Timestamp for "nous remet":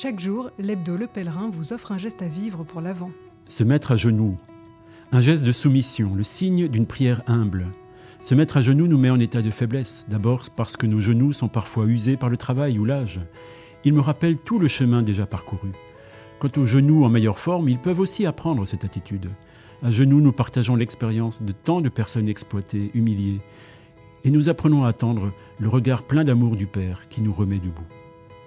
27.20-27.58